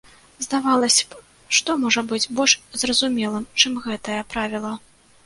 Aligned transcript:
Здавалася 0.43 1.03
б, 1.11 1.19
што 1.57 1.75
можа 1.83 2.03
быць 2.11 2.29
больш 2.39 2.53
зразумелым, 2.85 3.45
чым 3.63 3.77
гэтае 3.85 4.17
правіла. 4.33 4.73